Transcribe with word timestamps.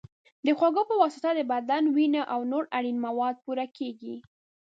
د 0.45 0.47
خوړو 0.57 0.81
په 0.89 0.95
واسطه 1.01 1.29
د 1.35 1.41
بدن 1.51 1.83
وینه 1.95 2.21
او 2.33 2.39
نور 2.51 2.63
اړین 2.77 2.97
مواد 3.05 3.35
پوره 3.43 3.65
کړئ. 3.75 4.15